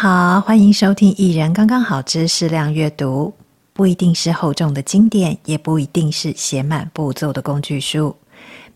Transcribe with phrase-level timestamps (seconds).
[0.00, 3.34] 好，欢迎收听《一人刚刚好之适量阅读》。
[3.72, 8.14] 不一定是厚重的经典，也不一定是写满步骤的工具书。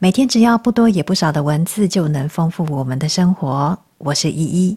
[0.00, 3.79] 每天只要不多也不少的文字，就能丰富我们的生活。
[3.98, 4.77] 我是依依。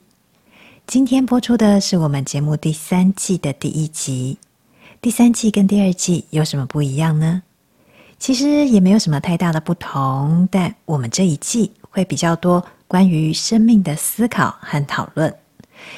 [0.85, 4.37] 今天播出的是我们节目第三季的第一集。
[5.01, 7.41] 第三季跟第二季有什么不一样呢？
[8.19, 15.33] 其实也没有什么太大的不同，但我们这一季会比较多关于生命的思考和讨论。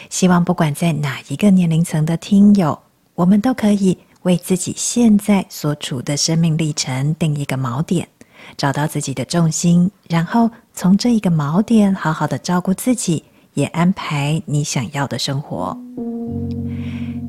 [0.09, 2.77] 希望不管在哪一个年龄层的听友，
[3.15, 8.07] 我们都可以为自己现在所处的生命历程定一个锚点，
[8.55, 13.23] 找到自己的重心，然后从这一个锚点好好的照顾自己，
[13.53, 15.77] 也安排你想要的生活。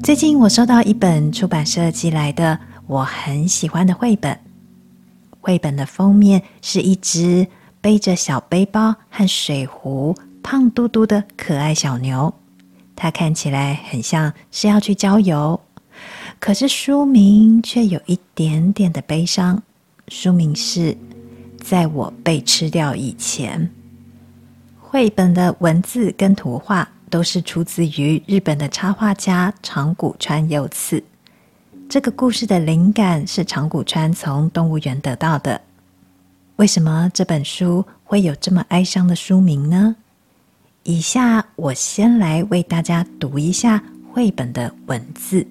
[0.02, 4.38] 最近我收到一本出版社寄来的我很喜欢的绘本，
[5.40, 7.46] 绘本的封面是一只
[7.80, 10.14] 背着小背包和水壶。
[10.40, 12.32] 胖嘟嘟的可爱小牛，
[13.00, 15.60] 它看起来很像是要去郊游，
[16.40, 19.62] 可是书名却有一点点的悲伤。
[20.08, 20.92] 书名是
[21.62, 23.60] 《在我被吃掉以前》。
[24.80, 31.00] 绘本的文字跟图画都是出自于日本的插画家长谷川佑次。
[31.88, 35.60] 这个故事的灵感是长谷川从动物园得到的。
[36.56, 39.94] 为什么这本书会有这么哀伤的书名呢？
[40.84, 45.46] 以下我先来为大家读一下绘本的文字。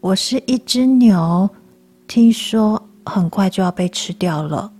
[0.00, 1.48] 我是一只牛，
[2.06, 4.72] 听说很快就要被吃掉了。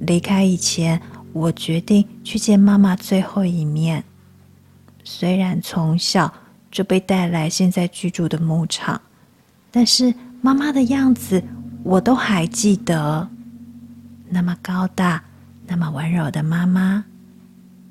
[0.00, 1.00] 离开以前，
[1.32, 4.02] 我决定去见妈妈最后一面。
[5.04, 6.32] 虽然从小
[6.70, 9.00] 就被带来现在居住的牧场，
[9.70, 11.42] 但是妈妈的样子
[11.84, 13.28] 我都还记得。
[14.28, 15.22] 那么高大，
[15.72, 17.06] 那么温柔的妈妈。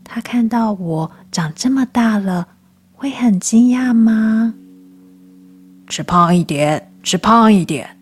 [0.04, 2.48] 她看到我长这么大了，
[2.94, 4.54] 会很惊讶吗？
[5.88, 7.98] 吃胖一点，吃胖一点。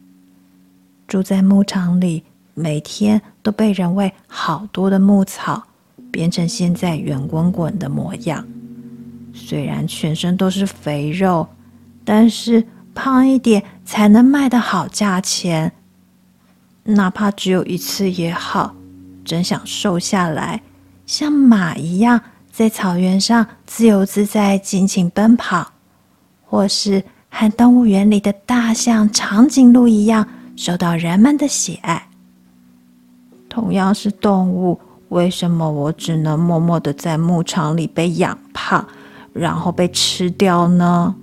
[1.08, 2.26] 住在牧场里，
[2.56, 5.64] 每天都被人喂好多的牧草，
[6.12, 8.46] 变成现在圆滚滚的模样。
[9.34, 11.48] 虽然全身都是肥肉，
[12.04, 15.72] 但是胖一点才能卖得好价钱。
[16.84, 18.76] 哪怕只有一次也好，
[19.30, 20.60] 真想瘦下来。
[21.06, 22.20] 像马一样
[22.52, 25.72] 在草原上自由自在、尽情奔跑，
[26.44, 32.08] 或是和动物园里的大象、长颈鹿一样受到人们的喜爱。
[33.48, 34.80] 同样是动物，
[35.10, 38.84] 为什么我只能默默的在牧场里被养胖，
[39.32, 41.16] 然后被吃掉呢？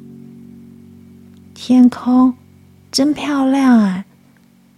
[1.55, 2.33] 天空
[2.93, 4.05] 真漂亮啊！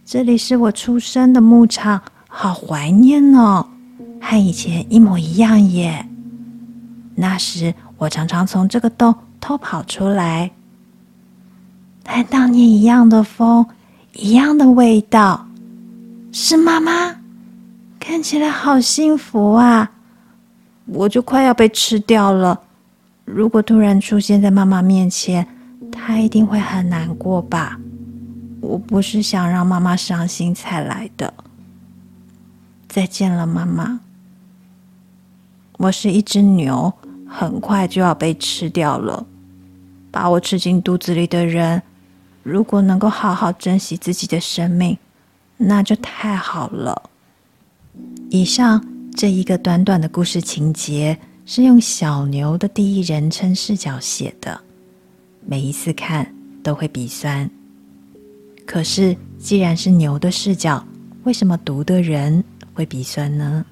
[0.05, 3.66] 这里是我出生的牧场，好怀念哦。
[4.21, 6.06] 和以前一模一样耶！
[7.15, 10.50] 那时我常常从这个洞偷跑出来，
[12.06, 13.66] 和当年一样的风，
[14.12, 15.47] 一样的味道。
[16.33, 17.16] 是妈妈，
[17.99, 19.91] 看起来好幸福啊！
[20.87, 22.60] 我就快要被吃掉了。
[23.25, 25.47] 如果突然出现在妈妈面前，
[25.91, 27.78] 她一定会很难过吧？
[28.60, 31.33] 我不是想让妈妈伤心才来的。
[32.88, 34.00] 再见了，妈妈。
[35.76, 36.93] 我是一只牛，
[37.28, 39.26] 很快就要被吃掉了。
[40.10, 41.82] 把我吃进肚子里的人，
[42.43, 44.97] 如果能够好好珍惜自己的生命，
[45.59, 47.10] 那就太好了。
[48.31, 48.84] 以上
[49.15, 54.59] 这一个短短的故事情节是用小牛的第一人称视角写的，
[55.47, 57.48] 每一次看都会鼻酸。
[58.66, 60.82] 可是，既然是牛的视角，
[61.25, 62.43] 为什么读的人
[62.78, 63.66] 会鼻酸呢？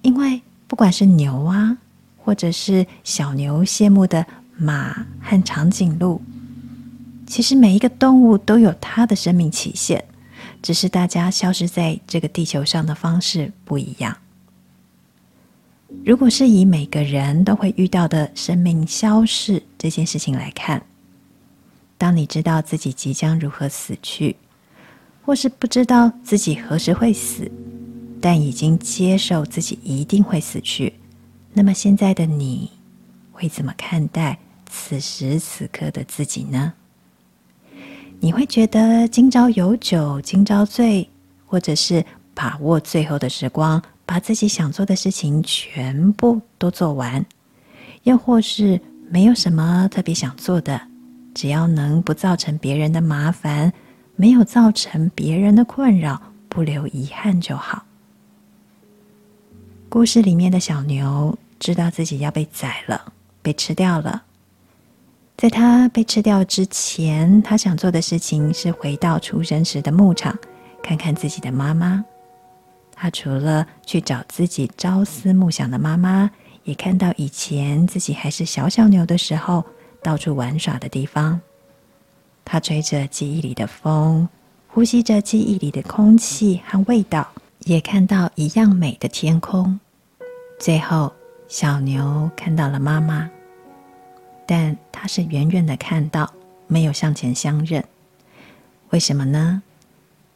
[0.00, 0.40] 因为。
[0.70, 1.76] 不管是牛啊，
[2.16, 4.24] 或者是小牛羡慕的
[4.56, 6.22] 马和长颈鹿，
[7.26, 10.04] 其实每一个动物都有它的生命期限，
[10.62, 14.16] 只是大家消失在这个地球上的方式不一样。
[16.04, 20.80] 如果是以每个人都会遇到的生命消逝这件事情来看，
[21.98, 24.36] 当你知道自己即将如何死去，
[25.22, 27.50] 或是不知道自己何时会死，
[28.20, 30.92] 但已经接受自己一定会死去，
[31.54, 32.70] 那么现在的你
[33.32, 36.72] 会怎么看待此时此刻的自己呢？
[38.20, 41.08] 你会觉得今朝有酒今朝醉，
[41.46, 47.24] 或者是把握最后的时光，把自己想做的事情全部都做完，
[48.02, 48.78] 又或是
[49.08, 50.78] 没有什么特别想做的，
[51.34, 53.72] 只要能不造成别人的麻烦，
[54.16, 56.20] 没有造成别人的困扰，
[56.50, 57.86] 不留遗憾就好。
[59.90, 64.22] 故事里面的小牛知道自己要被宰了，被吃掉了。
[65.36, 70.38] 在他被吃掉之前，他想做的事情是回到出生时的牧场，
[70.80, 72.04] 看看自己的妈妈。
[72.94, 76.30] 他除了去找自己朝思暮想的妈妈，
[76.62, 79.64] 也看到以前自己还是小小牛的时候，
[80.04, 81.40] 到处玩耍的地方。
[82.44, 84.28] 他吹着记忆里的风，
[84.68, 87.26] 呼吸着记忆里的空气和味道，
[87.60, 89.78] 也看到一样美的天空。
[90.58, 91.12] 最后，
[91.48, 93.30] 小牛看到了妈妈。
[94.46, 96.32] 但他是远远的看到，
[96.66, 97.84] 没有向前相认。
[98.90, 99.62] 为什么呢？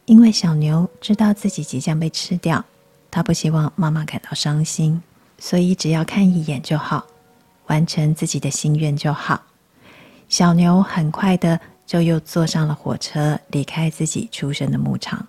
[0.05, 2.63] 因为小牛知道自己即将被吃掉，
[3.11, 5.01] 他不希望妈妈感到伤心，
[5.37, 7.05] 所以只要看一眼就好，
[7.67, 9.41] 完成自己的心愿就好。
[10.29, 15.27] 小牛很快的就又坐上了火车，离开自己出生的牧场。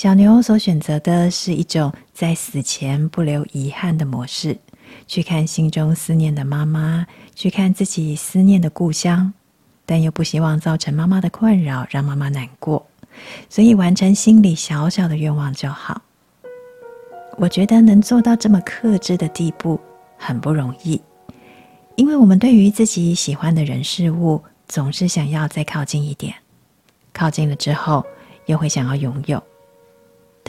[0.00, 4.56] 小牛所选择的是一种在死前不留遗憾的模式。
[5.06, 9.30] 去看心中思念的妈妈，去看自己思念的故乡，
[9.84, 12.86] 但又不希望造成妈妈的困扰，让妈妈难过，
[13.50, 16.00] 所以完成心里小小的愿望就好。
[17.36, 19.78] 我觉得能做到这么克制的地步
[20.16, 20.98] 很不容易，
[21.96, 26.34] 因为我们对于自己喜欢的人事物，总是想要再靠近一点，
[27.12, 28.02] 靠近了之后
[28.46, 29.42] 又会想要拥有，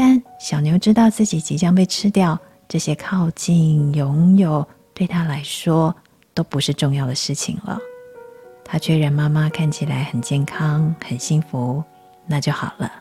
[0.04, 2.36] 但小牛知道自己即将被吃掉。
[2.68, 5.96] 这些靠近、拥有，对他来说
[6.34, 7.78] 都不是重要的事情了。
[8.66, 11.84] 他确认妈妈看起来很健康、很幸福，
[12.26, 12.92] 那就好了。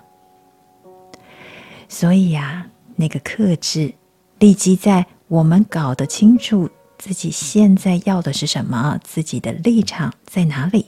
[1.89, 2.67] 所以呀，
[2.97, 3.95] 那个克制，
[4.39, 6.69] 立即在我们搞得清楚
[6.99, 10.85] 自己现在要的是什么，自己的立场在哪里，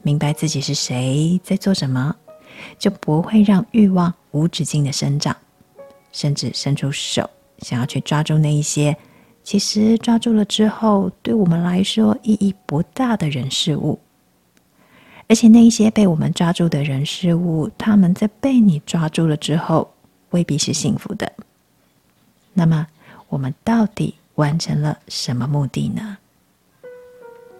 [0.00, 2.16] 明白自己是谁，在做什么，
[2.78, 5.34] 就不会让欲望无止境的生长，
[6.12, 7.30] 甚至伸出手。
[7.60, 8.96] 想要去抓住那一些，
[9.44, 14.00] 其实抓住了之后，对我们来说意义不大的人事物，
[15.28, 19.94] 而且那一些被我们抓住的人事物，他们在被你抓住了之后，
[20.30, 21.32] 未必是幸福的。
[22.52, 22.88] 那么，
[23.28, 26.18] 我们到底完成了什么目的呢？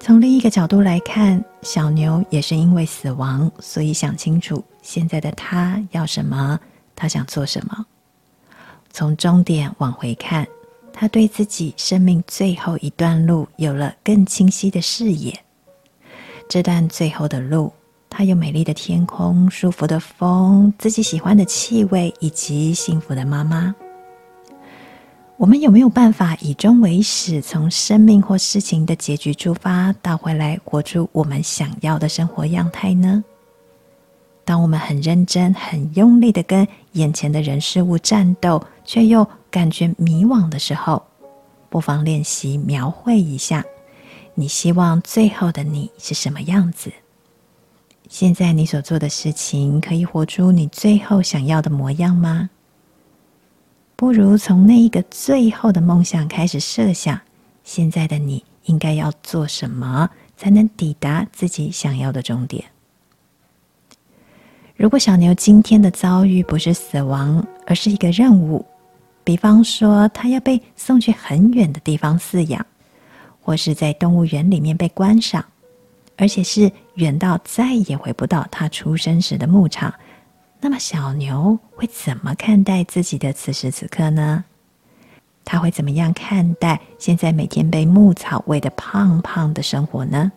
[0.04, 6.60] 从另一个角度来看，小牛也是因为死亡，所以想清楚现在的他要什么，
[6.94, 7.86] 他想做什么。
[8.92, 10.46] 从终点往回看，
[10.92, 15.34] 他对自己生命最后一段路有了更清晰的视野。
[16.50, 17.72] 这段最后的路，
[18.10, 23.74] 他有美丽的天空、舒服的风、自己喜欢的气味以及幸福的妈妈。
[25.36, 33.22] 我们有没有办法以终为始，从生命或事情的结局出发，倒回来活出我们想要的生活样态呢？
[34.44, 41.02] 当我们很认真、很用力的跟眼前的人事物战斗，却又感觉迷惘的时候，
[41.68, 43.64] 不妨练习描绘一下，
[44.34, 46.92] 你希望最后的你是什么样子？
[48.08, 52.50] 现在你所做的事情，可以活出你最后想要的模样吗？
[53.96, 57.20] 不如从那一个最后的梦想开始设想，
[57.62, 62.64] 现在的你应该要做什么，才能抵达自己想要的终点？
[64.76, 68.66] 如果小牛今天的遭遇不是死亡，而是一个任务，
[69.22, 72.66] 比方说它要被送去很远的地方饲养，
[73.40, 75.44] 或是在动物园里面被观赏，
[76.16, 79.94] 而且是远到再也回不到它出生时的牧场，
[80.64, 84.42] 那么小牛会怎么看待自己的此时此刻呢？
[85.44, 90.32] 他会怎么样看待现在每天被牧草喂的胖胖的生活呢？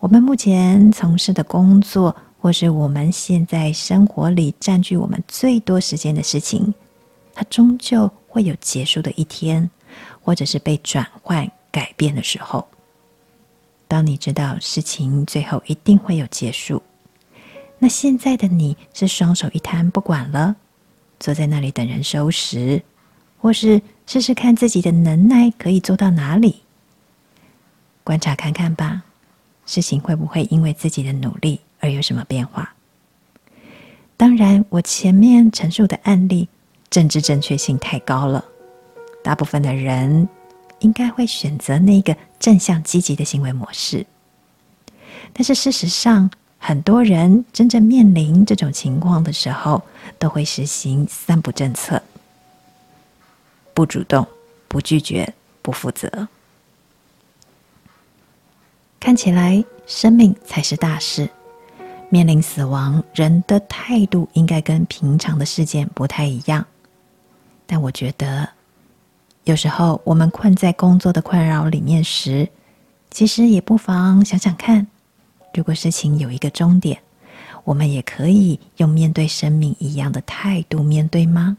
[0.00, 6.74] 我们目前从事的工作，或是我们现在生活里占据我们最多时间的事情，
[7.32, 9.70] 它终究会有结束的一天，
[10.20, 12.68] 或者是被转换改变的时候。
[13.88, 16.82] 当你知道事情最后一定会有结束，
[17.78, 20.56] 那现在的你是双手一摊不管了，
[21.20, 22.82] 坐在那里等人收拾，
[23.38, 26.62] 或是试试看自己的能耐可以做到哪里？
[28.02, 29.02] 观察看看吧，
[29.66, 32.74] 事情会不会因为自己的努力，而有什么变化？
[34.16, 36.48] 当然，我前面陈述的案例
[36.90, 38.44] 政治正确性太高了，
[39.22, 40.28] 大部分的人
[40.80, 44.04] 应该会选择那个正向积极的行为模式。
[45.32, 46.28] 但是事实上，
[46.58, 49.82] 很多人真正面临这种情况的时候，
[50.18, 52.02] 都会实行三不政策：
[53.72, 54.26] 不主动、
[54.66, 56.28] 不拒绝、不负责。
[59.00, 61.30] 看起来生命才是大事。
[62.10, 66.66] 面临死亡，人的态度应该跟平常的事件不太一样。
[67.66, 68.48] 但我觉得，
[69.44, 72.48] 有时候我们困在工作的困扰里面时，
[73.10, 74.86] 其实也不妨想想看，
[75.54, 76.98] 如果事情有一个终点，
[77.64, 81.56] 我们也可以用面对生命一样的态度面对吗？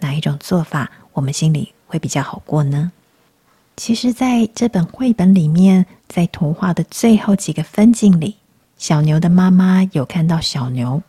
[0.00, 2.90] 哪一种做法我们心里会比较好过呢？
[3.76, 8.36] 其实，在这本绘本里面，在图画的最后几个分镜里，
[8.76, 11.02] 小牛的妈妈有看到小牛，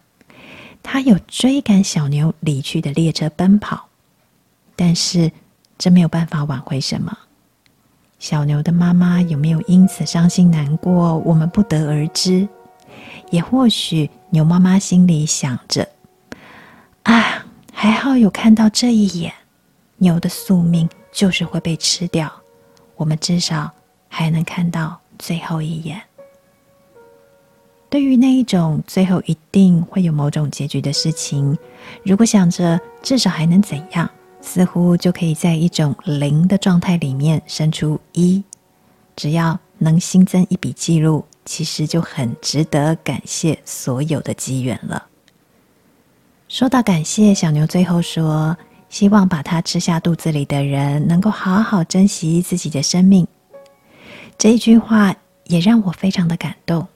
[0.81, 3.89] 她有追赶小牛离去的列车奔跑，
[4.75, 5.31] 但是
[5.77, 7.17] 这没有办法挽回什么。
[8.23, 12.47] 小牛的妈妈有没有因此伤心难过，我们不得而知。
[13.31, 15.85] 也或许牛妈妈心里想着
[17.03, 19.33] ：“啊，还好有看到这一眼，
[19.97, 22.31] 牛的宿命就是会被吃掉。”
[22.95, 23.69] 我们至少
[24.07, 26.01] 还能看到最后一眼。
[27.89, 31.57] 对于那一种最后一定会有某种结局的事情，
[32.05, 34.09] 如果想着至少还能怎样，
[34.43, 38.43] 似乎就可以在一种零的状态里面生出一。
[39.15, 45.07] 只要能新增一笔记录，其实就很值得感谢所有的机缘了。
[46.47, 48.55] 说到感谢，小牛最后说。
[48.89, 53.27] 希望把它吃下肚子里的人能够好好珍惜自己的生命。
[54.37, 56.87] 这一句话也让我非常的感动。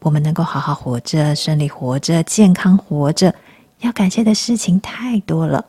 [0.00, 3.32] 我们能够好好活着、顺利活着、健康活着，
[3.82, 5.64] 要感谢的事情太多了，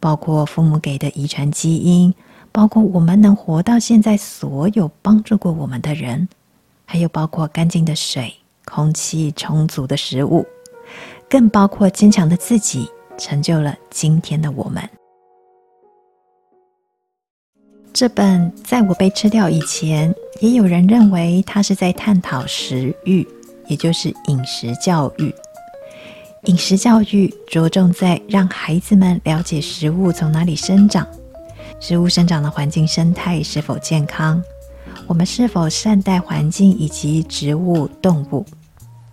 [0.00, 2.12] 包括父母给的遗传基因，
[2.50, 6.26] 包括我们能活到现在所有帮助过我们的人，
[6.84, 10.44] 还有包括干净的水、空气、充足的食物，
[11.28, 12.88] 更包括坚强的自己。
[13.18, 14.82] 成就了今天的我们。
[17.92, 23.28] 这本在我被吃掉以前，也有人认为它是在探讨食欲，
[23.66, 25.34] 也就是饮食教育。
[26.44, 31.06] 饮食教育着重在让孩子们了解食物从哪里生长，
[31.80, 34.42] 食物生长的环境生态是否健康，
[35.06, 38.46] 我们是否善待环境以及植物、动物。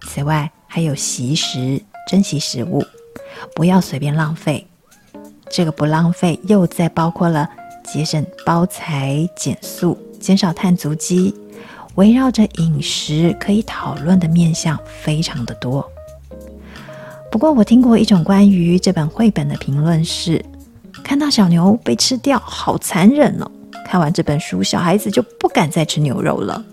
[0.03, 2.81] 此外，还有惜食，珍惜食物。
[3.53, 4.65] 不要随便浪费，
[5.49, 7.49] 这个不浪费又再包括了
[7.83, 11.35] 节省包材、减塑、减少碳足迹。
[11.95, 15.91] 围绕着饮食可以讨论的面向非常的多。
[17.31, 20.43] 不过我听过一种关于这本绘本的评论是：
[21.03, 23.51] 看到小牛被吃掉，好残忍哦！
[23.85, 26.63] 看完这本书，小孩子就不敢再吃牛肉了。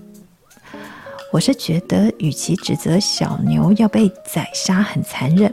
[1.32, 5.52] 我是觉得，与其指责小牛要被宰杀很残忍。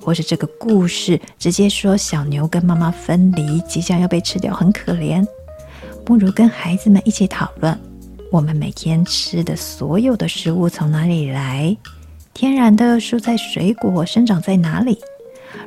[0.00, 5.26] 或是这个故事直接说小牛跟妈妈分离，即将要被吃掉，很可怜。
[6.04, 7.76] 不如跟孩子们一起讨论，
[8.30, 11.76] 我们每天吃的所有的食物从哪里来？
[12.36, 14.98] 天然的蔬菜水果生长在哪里？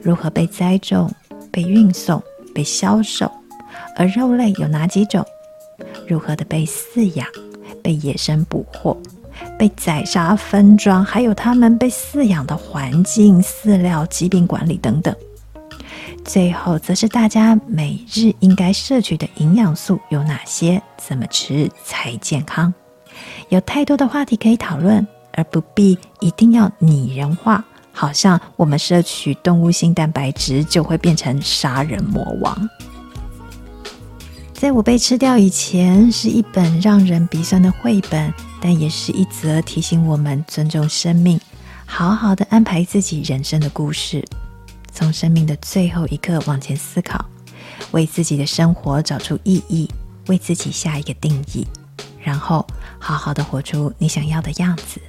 [0.04, 1.12] 如何被栽种、
[1.52, 2.22] 被运送、
[2.54, 3.30] 被销售？
[3.98, 5.26] 而肉类有哪几种？
[6.08, 7.28] 如何的被饲养、
[7.82, 8.96] 被野生捕获？
[9.58, 15.12] 被宰杀、分装，还有它们被饲养的环境、饲料、疾病管理等等。
[16.24, 20.80] 最后，则是大家每日应该摄取的营养素有哪些？
[20.98, 22.72] 怎么吃才健康？
[23.50, 32.70] 有太多的话题可以讨论，而不必一定要拟人化，好像我们摄取动物性蛋白质就会变成杀人魔王。
[34.54, 38.34] 在我被吃掉以前，是一本让人鼻酸的绘本。
[38.62, 41.40] 但也是一则提醒我们尊重生命，
[41.86, 44.22] 好好的安排自己人生的故事，
[44.92, 47.24] 从生命的最后一刻往前思考，
[47.92, 49.90] 为自己的生活找出意义，
[50.28, 51.66] 为自己下一个定义，
[52.22, 52.68] 然后
[53.00, 55.00] 好好的活出你想要的样子。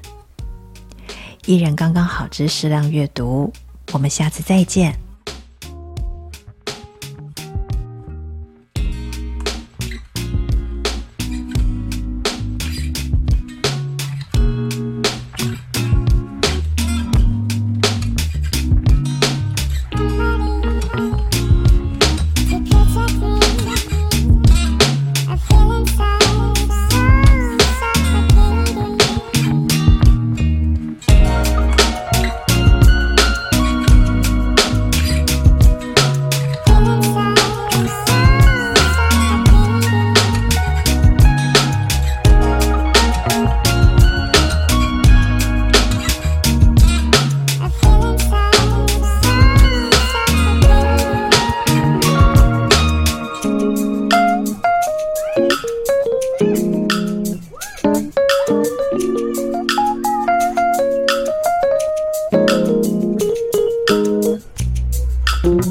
[1.46, 3.52] 依然刚刚好之适量阅读，
[3.92, 5.09] 我们下次再见。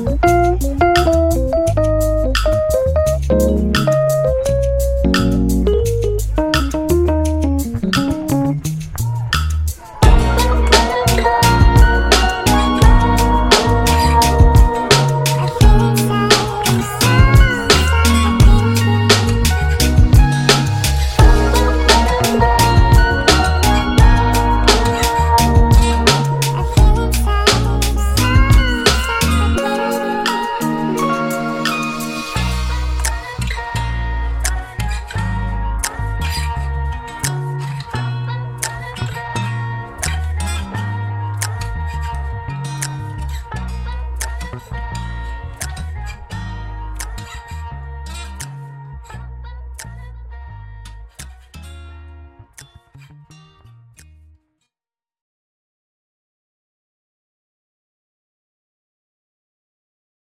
[0.10, 0.89] Música